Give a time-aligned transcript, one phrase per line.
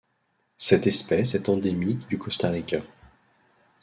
[0.57, 2.81] Cette espèce est endémique du Costa Rica.